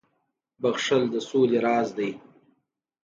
•بخښل 0.61 1.03
د 1.13 1.15
سولي 1.27 1.59
راز 1.65 1.89
دی. 1.97 2.11